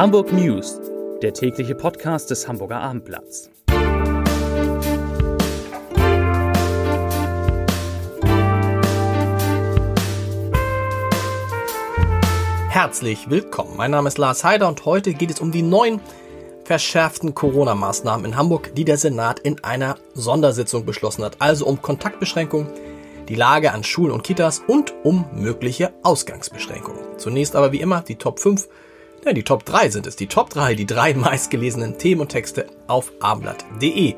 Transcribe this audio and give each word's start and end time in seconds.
Hamburg 0.00 0.32
News, 0.32 0.80
der 1.20 1.34
tägliche 1.34 1.74
Podcast 1.74 2.30
des 2.30 2.48
Hamburger 2.48 2.80
Abendblatts. 2.80 3.50
Herzlich 12.70 13.28
willkommen. 13.28 13.76
Mein 13.76 13.90
Name 13.90 14.08
ist 14.08 14.16
Lars 14.16 14.42
Heider 14.42 14.68
und 14.68 14.86
heute 14.86 15.12
geht 15.12 15.32
es 15.32 15.38
um 15.38 15.52
die 15.52 15.60
neuen 15.60 16.00
verschärften 16.64 17.34
Corona-Maßnahmen 17.34 18.24
in 18.24 18.36
Hamburg, 18.36 18.74
die 18.74 18.86
der 18.86 18.96
Senat 18.96 19.40
in 19.40 19.62
einer 19.62 19.96
Sondersitzung 20.14 20.86
beschlossen 20.86 21.24
hat. 21.24 21.36
Also 21.42 21.66
um 21.66 21.82
Kontaktbeschränkungen, 21.82 22.68
die 23.28 23.34
Lage 23.34 23.70
an 23.72 23.84
Schulen 23.84 24.12
und 24.12 24.24
Kitas 24.24 24.62
und 24.66 24.94
um 25.02 25.26
mögliche 25.34 25.92
Ausgangsbeschränkungen. 26.02 27.18
Zunächst 27.18 27.54
aber 27.54 27.72
wie 27.72 27.82
immer 27.82 28.00
die 28.00 28.16
Top 28.16 28.40
5 28.40 28.66
ja, 29.24 29.32
die 29.32 29.42
Top 29.42 29.64
3 29.64 29.90
sind 29.90 30.06
es. 30.06 30.16
Die 30.16 30.26
Top 30.26 30.50
3, 30.50 30.74
die 30.74 30.86
drei 30.86 31.14
meistgelesenen 31.14 31.98
Themen 31.98 32.22
und 32.22 32.28
Texte 32.28 32.66
auf 32.86 33.12
abendblatt.de. 33.20 34.14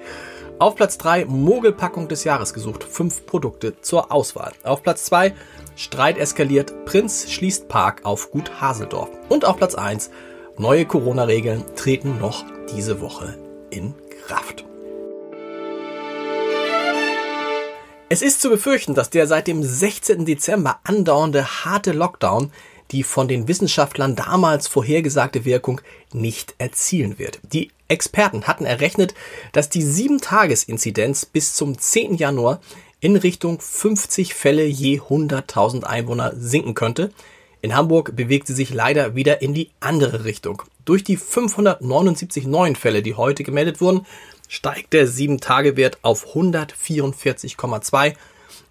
Auf 0.58 0.76
Platz 0.76 0.96
3 0.98 1.24
Mogelpackung 1.24 2.06
des 2.06 2.24
Jahres 2.24 2.54
gesucht. 2.54 2.84
Fünf 2.84 3.26
Produkte 3.26 3.80
zur 3.80 4.12
Auswahl. 4.12 4.52
Auf 4.62 4.82
Platz 4.82 5.04
2 5.06 5.34
Streit 5.74 6.18
eskaliert. 6.18 6.84
Prinz 6.84 7.30
schließt 7.30 7.68
Park 7.68 8.04
auf 8.04 8.30
Gut 8.30 8.60
Haseldorf. 8.60 9.10
Und 9.28 9.44
auf 9.44 9.56
Platz 9.56 9.74
1 9.74 10.10
neue 10.58 10.86
Corona-Regeln 10.86 11.64
treten 11.74 12.18
noch 12.18 12.44
diese 12.72 13.00
Woche 13.00 13.36
in 13.70 13.94
Kraft. 14.26 14.64
Es 18.08 18.20
ist 18.20 18.42
zu 18.42 18.50
befürchten, 18.50 18.94
dass 18.94 19.08
der 19.08 19.26
seit 19.26 19.46
dem 19.46 19.62
16. 19.62 20.26
Dezember 20.26 20.80
andauernde 20.84 21.64
harte 21.64 21.92
Lockdown 21.92 22.52
die 22.92 23.02
von 23.02 23.26
den 23.26 23.48
Wissenschaftlern 23.48 24.14
damals 24.14 24.68
vorhergesagte 24.68 25.44
Wirkung 25.44 25.80
nicht 26.12 26.54
erzielen 26.58 27.18
wird. 27.18 27.40
Die 27.42 27.70
Experten 27.88 28.44
hatten 28.44 28.64
errechnet, 28.64 29.14
dass 29.52 29.68
die 29.68 29.82
7-Tages-Inzidenz 29.82 31.26
bis 31.26 31.54
zum 31.54 31.78
10. 31.78 32.14
Januar 32.14 32.60
in 33.00 33.16
Richtung 33.16 33.60
50 33.60 34.34
Fälle 34.34 34.64
je 34.64 35.00
100.000 35.00 35.82
Einwohner 35.84 36.32
sinken 36.36 36.74
könnte. 36.74 37.12
In 37.60 37.74
Hamburg 37.74 38.14
bewegt 38.14 38.46
sie 38.46 38.54
sich 38.54 38.72
leider 38.72 39.14
wieder 39.14 39.42
in 39.42 39.54
die 39.54 39.70
andere 39.80 40.24
Richtung. 40.24 40.62
Durch 40.84 41.04
die 41.04 41.16
579 41.16 42.46
neuen 42.46 42.76
Fälle, 42.76 43.02
die 43.02 43.14
heute 43.14 43.44
gemeldet 43.44 43.80
wurden, 43.80 44.06
steigt 44.48 44.92
der 44.92 45.08
7-Tage-Wert 45.08 45.98
auf 46.02 46.34
144,2. 46.34 48.14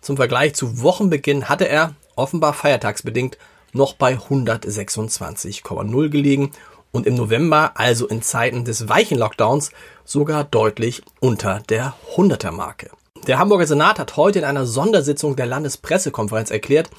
Zum 0.01 0.17
Vergleich 0.17 0.53
zu 0.53 0.81
Wochenbeginn 0.81 1.49
hatte 1.49 1.67
er, 1.67 1.95
offenbar 2.15 2.53
feiertagsbedingt, 2.53 3.37
noch 3.73 3.93
bei 3.93 4.15
126,0 4.15 6.09
gelegen 6.09 6.51
und 6.91 7.07
im 7.07 7.15
November, 7.15 7.71
also 7.75 8.07
in 8.07 8.21
Zeiten 8.21 8.65
des 8.65 8.89
weichen 8.89 9.17
Lockdowns, 9.17 9.71
sogar 10.03 10.43
deutlich 10.43 11.01
unter 11.19 11.61
der 11.69 11.93
100er 12.15 12.51
Marke. 12.51 12.91
Der 13.27 13.39
Hamburger 13.39 13.67
Senat 13.67 13.99
hat 13.99 14.17
heute 14.17 14.39
in 14.39 14.45
einer 14.45 14.65
Sondersitzung 14.65 15.35
der 15.35 15.45
Landespressekonferenz 15.45 16.51
erklärt, 16.51 16.89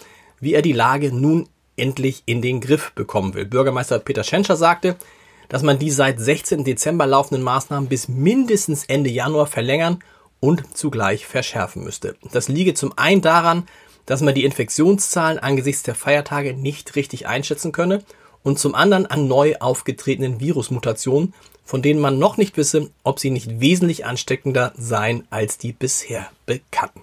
wie 0.40 0.54
er 0.54 0.62
die 0.62 0.72
Lage 0.72 1.12
nun 1.12 1.48
endlich 1.76 2.22
in 2.26 2.42
den 2.42 2.60
Griff 2.60 2.92
bekommen 2.92 3.34
will. 3.34 3.44
Bürgermeister 3.44 3.98
Peter 3.98 4.24
Schenscher 4.24 4.56
sagte, 4.56 4.96
dass 5.48 5.62
man 5.62 5.78
die 5.78 5.90
seit 5.90 6.20
16. 6.20 6.64
Dezember 6.64 7.06
laufenden 7.06 7.42
Maßnahmen 7.42 7.88
bis 7.88 8.08
mindestens 8.08 8.84
Ende 8.84 9.10
Januar 9.10 9.46
verlängern 9.46 9.98
und 10.40 10.76
zugleich 10.76 11.26
verschärfen 11.26 11.84
müsste. 11.84 12.16
Das 12.32 12.48
liege 12.48 12.74
zum 12.74 12.96
einen 12.96 13.20
daran, 13.20 13.66
dass 14.06 14.20
man 14.20 14.34
die 14.34 14.44
Infektionszahlen 14.44 15.38
angesichts 15.38 15.82
der 15.82 15.94
Feiertage 15.94 16.54
nicht 16.54 16.96
richtig 16.96 17.26
einschätzen 17.26 17.72
könne 17.72 18.02
und 18.42 18.58
zum 18.58 18.74
anderen 18.74 19.06
an 19.06 19.28
neu 19.28 19.54
aufgetretenen 19.60 20.40
Virusmutationen, 20.40 21.34
von 21.64 21.82
denen 21.82 22.00
man 22.00 22.18
noch 22.18 22.36
nicht 22.36 22.56
wisse, 22.56 22.90
ob 23.04 23.20
sie 23.20 23.30
nicht 23.30 23.60
wesentlich 23.60 24.04
ansteckender 24.04 24.72
seien 24.76 25.26
als 25.30 25.58
die 25.58 25.72
bisher 25.72 26.28
bekannten. 26.46 27.02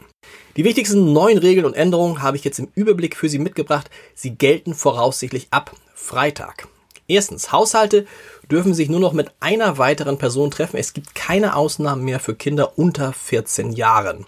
Die 0.57 0.65
wichtigsten 0.65 1.13
neuen 1.13 1.37
Regeln 1.37 1.65
und 1.65 1.75
Änderungen 1.75 2.21
habe 2.21 2.35
ich 2.35 2.43
jetzt 2.43 2.59
im 2.59 2.67
Überblick 2.75 3.15
für 3.15 3.29
Sie 3.29 3.39
mitgebracht. 3.39 3.89
Sie 4.13 4.31
gelten 4.31 4.73
voraussichtlich 4.73 5.47
ab 5.51 5.75
Freitag. 5.93 6.67
Erstens, 7.07 7.51
Haushalte 7.51 8.05
dürfen 8.51 8.73
sich 8.73 8.89
nur 8.89 8.99
noch 8.99 9.13
mit 9.13 9.31
einer 9.39 9.77
weiteren 9.77 10.17
Person 10.17 10.51
treffen. 10.51 10.77
Es 10.77 10.93
gibt 10.93 11.15
keine 11.15 11.55
Ausnahmen 11.55 12.03
mehr 12.03 12.19
für 12.19 12.35
Kinder 12.35 12.77
unter 12.77 13.13
14 13.13 13.71
Jahren. 13.71 14.25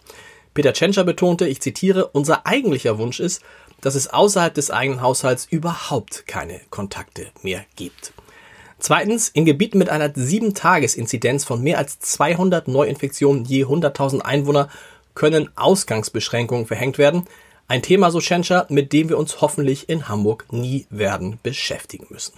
Peter 0.53 0.73
Tschentscher 0.73 1.03
betonte, 1.03 1.47
ich 1.47 1.62
zitiere, 1.62 2.07
unser 2.07 2.45
eigentlicher 2.45 2.97
Wunsch 2.97 3.19
ist, 3.19 3.41
dass 3.79 3.95
es 3.95 4.07
außerhalb 4.07 4.53
des 4.53 4.69
eigenen 4.69 5.01
Haushalts 5.01 5.47
überhaupt 5.50 6.28
keine 6.28 6.59
Kontakte 6.69 7.28
mehr 7.41 7.66
gibt. 7.75 8.13
Zweitens, 8.79 9.29
in 9.29 9.45
Gebieten 9.45 9.78
mit 9.78 9.89
einer 9.89 10.09
7-Tages-Inzidenz 10.09 11.45
von 11.45 11.62
mehr 11.62 11.78
als 11.78 12.00
200 12.00 12.67
Neuinfektionen 12.67 13.45
je 13.45 13.66
100.000 13.66 14.22
Einwohner 14.22 14.69
können 15.13 15.50
Ausgangsbeschränkungen 15.56 16.66
verhängt 16.66 16.97
werden. 16.97 17.25
Ein 17.68 17.83
Thema, 17.83 18.12
so 18.12 18.19
Schenscher, 18.19 18.66
mit 18.69 18.91
dem 18.91 19.09
wir 19.09 19.18
uns 19.18 19.39
hoffentlich 19.39 19.88
in 19.88 20.09
Hamburg 20.09 20.45
nie 20.51 20.88
werden 20.89 21.39
beschäftigen 21.44 22.07
müssen. 22.09 22.33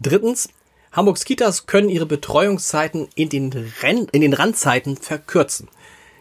Drittens, 0.00 0.48
Hamburgs 0.92 1.24
Kitas 1.24 1.66
können 1.66 1.88
ihre 1.88 2.06
Betreuungszeiten 2.06 3.08
in 3.14 3.28
den, 3.28 3.72
Renn 3.80 4.08
in 4.10 4.22
den 4.22 4.32
Randzeiten 4.32 4.96
verkürzen. 4.96 5.68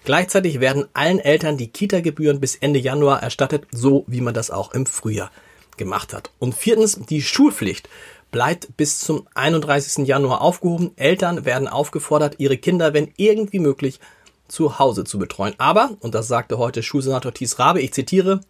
Gleichzeitig 0.04 0.60
werden 0.60 0.88
allen 0.94 1.20
Eltern 1.20 1.58
die 1.58 1.68
Kita-Gebühren 1.68 2.40
bis 2.40 2.56
Ende 2.56 2.80
Januar 2.80 3.22
erstattet, 3.22 3.68
so 3.72 4.06
wie 4.08 4.22
man 4.22 4.34
das 4.34 4.52
auch 4.52 4.74
im 4.74 4.86
Frühjahr 4.86 5.32
gemacht 5.78 6.14
hat. 6.14 6.32
Und 6.40 6.56
viertens, 6.56 7.00
die 7.10 7.22
Schulpflicht 7.22 7.90
bleibt 8.32 8.76
bis 8.78 9.00
zum 9.00 9.28
31. 9.34 10.08
Januar 10.08 10.42
aufgehoben. 10.42 10.92
Eltern 10.96 11.46
werden 11.46 11.68
aufgefordert, 11.68 12.36
ihre 12.38 12.58
Kinder, 12.58 12.94
wenn 12.94 13.12
irgendwie 13.18 13.60
möglich, 13.60 14.00
zu 14.48 14.80
Hause 14.80 15.04
zu 15.04 15.20
betreuen. 15.20 15.54
Aber, 15.58 15.92
und 16.00 16.16
das 16.16 16.28
sagte 16.28 16.58
heute 16.58 16.84
Schulsenator 16.84 17.34
Thies 17.34 17.60
Rabe, 17.60 17.82
ich 17.82 17.94
zitiere, 17.94 18.42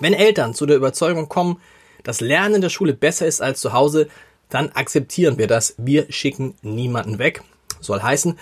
wenn 0.00 0.14
Eltern 0.14 0.54
zu 0.54 0.66
der 0.66 0.76
Überzeugung 0.76 1.28
kommen, 1.28 1.60
dass 2.04 2.20
Lernen 2.20 2.56
in 2.56 2.60
der 2.60 2.68
Schule 2.68 2.94
besser 2.94 3.26
ist 3.26 3.40
als 3.40 3.60
zu 3.60 3.72
Hause, 3.72 4.08
dann 4.48 4.70
akzeptieren 4.70 5.38
wir 5.38 5.48
das. 5.48 5.74
Wir 5.78 6.06
schicken 6.10 6.54
niemanden 6.62 7.18
weg. 7.18 7.42
Soll 7.80 8.00
heißen, 8.00 8.38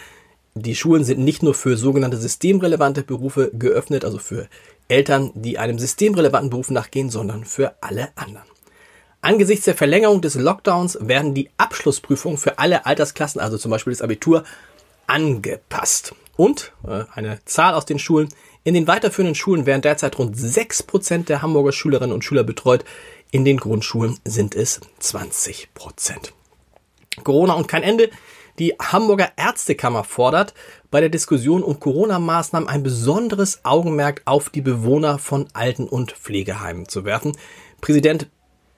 die 0.54 0.76
Schulen 0.76 1.04
sind 1.04 1.20
nicht 1.20 1.42
nur 1.42 1.54
für 1.54 1.76
sogenannte 1.76 2.16
systemrelevante 2.16 3.02
Berufe 3.02 3.50
geöffnet, 3.52 4.04
also 4.04 4.18
für 4.18 4.48
Eltern, 4.88 5.32
die 5.34 5.58
einem 5.58 5.78
systemrelevanten 5.78 6.50
Beruf 6.50 6.70
nachgehen, 6.70 7.10
sondern 7.10 7.44
für 7.44 7.74
alle 7.80 8.08
anderen. 8.16 8.46
Angesichts 9.20 9.64
der 9.64 9.74
Verlängerung 9.74 10.20
des 10.20 10.34
Lockdowns 10.34 10.98
werden 11.00 11.34
die 11.34 11.48
Abschlussprüfungen 11.56 12.38
für 12.38 12.58
alle 12.58 12.86
Altersklassen, 12.86 13.40
also 13.40 13.56
zum 13.56 13.70
Beispiel 13.70 13.92
das 13.92 14.02
Abitur, 14.02 14.44
angepasst. 15.06 16.14
Und 16.36 16.72
äh, 16.86 17.04
eine 17.14 17.38
Zahl 17.44 17.74
aus 17.74 17.86
den 17.86 17.98
Schulen. 17.98 18.28
In 18.64 18.74
den 18.74 18.86
weiterführenden 18.86 19.34
Schulen 19.34 19.66
werden 19.66 19.82
derzeit 19.82 20.18
rund 20.18 20.36
6% 20.36 21.24
der 21.26 21.42
Hamburger 21.42 21.72
Schülerinnen 21.72 22.14
und 22.14 22.24
Schüler 22.24 22.44
betreut. 22.44 22.84
In 23.30 23.44
den 23.44 23.58
Grundschulen 23.58 24.18
sind 24.24 24.54
es 24.54 24.80
20%. 25.00 25.68
Corona 27.22 27.54
und 27.54 27.68
kein 27.68 27.82
Ende. 27.82 28.10
Die 28.58 28.74
Hamburger 28.80 29.32
Ärztekammer 29.36 30.04
fordert 30.04 30.54
bei 30.90 31.00
der 31.00 31.08
Diskussion 31.08 31.64
um 31.64 31.80
Corona-Maßnahmen 31.80 32.68
ein 32.68 32.84
besonderes 32.84 33.64
Augenmerk 33.64 34.22
auf 34.26 34.48
die 34.48 34.60
Bewohner 34.60 35.18
von 35.18 35.48
Alten- 35.54 35.88
und 35.88 36.12
Pflegeheimen 36.12 36.88
zu 36.88 37.04
werfen. 37.04 37.36
Präsident 37.80 38.28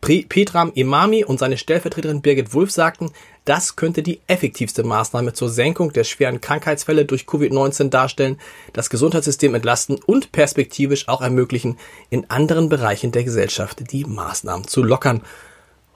Petram 0.00 0.70
Imami 0.75 1.25
und 1.25 1.41
seine 1.41 1.59
Stellvertreterin 1.59 2.22
Birgit 2.22 2.54
Wulff 2.54 2.70
sagten, 2.70 3.10
das 3.44 3.76
könnte 3.76 4.03
die 4.03 4.20
effektivste 4.28 4.84
Maßnahme 4.84 5.32
zur 5.32 5.48
Senkung 5.48 5.93
der 5.93 6.04
schweren 6.04 6.41
Krankheitsfälle 6.41 7.04
durch 7.04 7.25
Covid-19 7.25 7.88
darstellen, 7.88 8.38
das 8.72 8.88
Gesundheitssystem 8.88 9.54
entlasten 9.54 9.98
und 10.06 10.31
perspektivisch 10.32 11.08
auch 11.08 11.22
ermöglichen, 11.22 11.76
in 12.08 12.31
anderen 12.31 12.69
Bereichen 12.69 13.10
der 13.10 13.25
Gesellschaft 13.25 13.90
die 13.90 14.05
Maßnahmen 14.05 14.69
zu 14.69 14.82
lockern. 14.82 15.22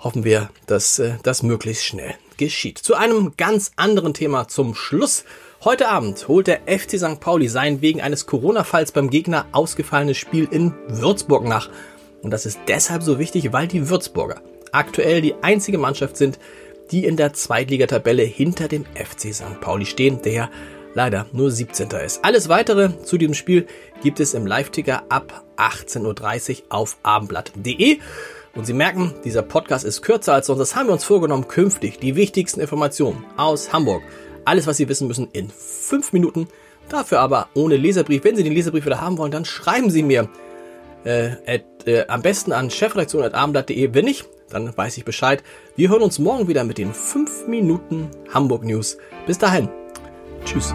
Hoffen 0.02 0.25
wir, 0.25 0.49
dass 0.67 0.99
äh, 0.99 1.14
das 1.23 1.43
möglichst 1.43 1.85
schnell 1.85 2.14
geschieht. 2.38 2.79
Zu 2.79 2.94
einem 2.94 3.35
ganz 3.37 3.73
anderen 3.76 4.14
Thema 4.14 4.49
zum 4.49 4.75
Schluss. 4.75 5.25
Heute 5.62 5.88
Abend 5.88 6.26
holt 6.26 6.47
der 6.47 6.61
FC 6.67 6.99
St. 6.99 7.20
Pauli 7.20 7.49
sein 7.49 7.82
wegen 7.82 8.00
eines 8.00 8.25
Corona-Falls 8.25 8.93
beim 8.93 9.11
Gegner 9.11 9.47
ausgefallenes 9.52 10.17
Spiel 10.17 10.49
in 10.50 10.73
Würzburg 10.88 11.44
nach. 11.44 11.69
Und 12.23 12.31
das 12.31 12.47
ist 12.47 12.58
deshalb 12.67 13.02
so 13.02 13.19
wichtig, 13.19 13.52
weil 13.52 13.69
die 13.69 13.91
Würzburger 13.91 14.41
aktuell 14.73 15.20
die 15.20 15.35
einzige 15.43 15.76
Mannschaft 15.76 16.17
sind, 16.17 16.38
die 16.91 17.05
in 17.05 17.19
der 17.19 17.35
Zweitligatabelle 17.35 18.23
hinter 18.23 18.69
dem 18.69 18.87
FC 18.94 19.35
St. 19.35 19.61
Pauli 19.61 19.85
stehen, 19.85 20.23
der 20.23 20.50
leider 20.94 21.26
nur 21.32 21.50
17. 21.50 21.91
ist. 21.91 22.25
Alles 22.25 22.49
weitere 22.49 23.02
zu 23.05 23.19
diesem 23.19 23.35
Spiel 23.35 23.67
gibt 24.02 24.19
es 24.19 24.32
im 24.32 24.47
Live-Ticker 24.47 25.05
ab 25.11 25.44
18.30 25.56 26.50
Uhr 26.50 26.64
auf 26.70 26.97
abendblatt.de. 27.02 27.99
Und 28.55 28.67
Sie 28.67 28.73
merken, 28.73 29.14
dieser 29.25 29.43
Podcast 29.43 29.85
ist 29.85 30.02
kürzer 30.02 30.35
als 30.35 30.47
sonst. 30.47 30.58
Das 30.58 30.75
haben 30.75 30.87
wir 30.88 30.93
uns 30.93 31.05
vorgenommen, 31.05 31.49
künftig 31.49 31.99
die 32.00 32.17
wichtigsten 32.17 32.61
Informationen 32.61 33.25
aus 33.37 33.73
Hamburg. 33.73 34.02
Alles, 34.44 34.67
was 34.67 34.76
Sie 34.76 34.88
wissen 34.88 35.06
müssen, 35.06 35.29
in 35.32 35.50
fünf 35.50 36.12
Minuten. 36.12 36.49
Dafür 36.88 37.20
aber 37.20 37.49
ohne 37.55 37.76
Leserbrief. 37.76 38.25
Wenn 38.25 38.37
Sie 38.37 38.43
den 38.43 38.52
Leserbrief 38.52 38.85
wieder 38.85 39.00
haben 39.00 39.19
wollen, 39.19 39.31
dann 39.31 39.44
schreiben 39.44 39.91
Sie 39.91 40.02
mir 40.02 40.29
äh, 41.05 41.31
at, 41.47 41.87
äh, 41.87 42.06
am 42.08 42.23
besten 42.23 42.52
an 42.52 42.70
chefredaktion.abendblatt.de. 42.70 43.94
Wenn 43.94 44.05
nicht, 44.05 44.29
dann 44.50 44.76
weiß 44.76 44.97
ich 44.97 45.05
Bescheid. 45.05 45.43
Wir 45.76 45.88
hören 45.88 46.02
uns 46.02 46.19
morgen 46.19 46.49
wieder 46.49 46.64
mit 46.64 46.79
den 46.79 46.93
5 46.93 47.47
Minuten 47.47 48.08
Hamburg 48.35 48.64
News. 48.64 48.99
Bis 49.26 49.38
dahin. 49.38 49.69
Tschüss. 50.44 50.75